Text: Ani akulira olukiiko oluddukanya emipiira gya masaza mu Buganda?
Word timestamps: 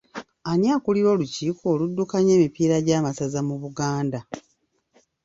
Ani 0.49 0.67
akulira 0.75 1.07
olukiiko 1.13 1.63
oluddukanya 1.73 2.31
emipiira 2.37 2.77
gya 2.85 2.99
masaza 3.05 3.39
mu 3.47 3.55
Buganda? 3.63 4.19